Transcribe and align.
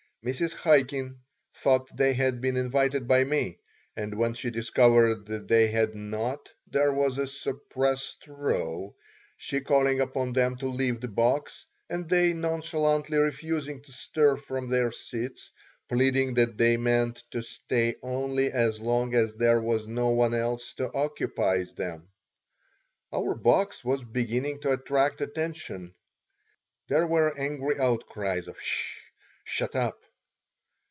Mrs. 0.23 0.61
Chaikin 0.61 1.17
thought 1.51 1.97
they 1.97 2.13
had 2.13 2.41
been 2.41 2.55
invited 2.55 3.07
by 3.07 3.23
me, 3.23 3.57
and 3.95 4.13
when 4.15 4.35
she 4.35 4.51
discovered 4.51 5.25
that 5.25 5.47
they 5.47 5.69
had 5.69 5.95
not 5.95 6.53
there 6.67 6.93
was 6.93 7.17
a 7.17 7.25
suppressed 7.25 8.27
row, 8.27 8.95
she 9.35 9.61
calling 9.61 9.99
upon 9.99 10.33
them 10.33 10.57
to 10.57 10.67
leave 10.67 11.01
the 11.01 11.07
box 11.07 11.65
and 11.89 12.07
they 12.07 12.33
nonchalantly 12.33 13.17
refusing 13.17 13.81
to 13.81 13.91
stir 13.91 14.35
from 14.37 14.69
their 14.69 14.91
seats, 14.91 15.51
pleading 15.89 16.35
that 16.35 16.55
they 16.55 16.77
meant 16.77 17.23
to 17.31 17.41
stay 17.41 17.95
only 18.03 18.51
as 18.51 18.79
long 18.79 19.15
as 19.15 19.33
there 19.33 19.59
was 19.59 19.87
no 19.87 20.09
one 20.09 20.35
else 20.35 20.75
to 20.75 20.93
occupy 20.93 21.63
them. 21.77 22.07
Our 23.11 23.33
box 23.33 23.83
was 23.83 24.03
beginning 24.03 24.59
to 24.61 24.73
attract 24.73 25.19
attention. 25.19 25.95
There 26.89 27.07
were 27.07 27.35
angry 27.35 27.79
outcries 27.79 28.47
of 28.47 28.57
"'S 28.59 28.63
sh!" 28.63 28.99
"Shut 29.45 29.75
up!" 29.75 29.97